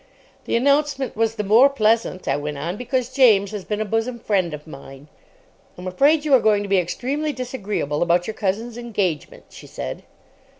"The 0.45 0.55
announcement 0.55 1.15
was 1.15 1.35
the 1.35 1.43
more 1.43 1.69
pleasant," 1.69 2.27
I 2.27 2.35
went 2.35 2.57
on, 2.57 2.75
"because 2.75 3.13
James 3.13 3.51
has 3.51 3.63
been 3.63 3.79
a 3.79 3.85
bosom 3.85 4.17
friend 4.17 4.51
of 4.51 4.65
mine." 4.65 5.09
"I'm 5.77 5.85
afraid 5.85 6.25
you 6.25 6.33
are 6.33 6.39
going 6.39 6.63
to 6.63 6.69
be 6.69 6.79
extremely 6.79 7.31
disagreeable 7.31 8.01
about 8.01 8.25
your 8.25 8.33
cousin's 8.33 8.79
engagement," 8.79 9.43
she 9.51 9.67
said. 9.67 10.01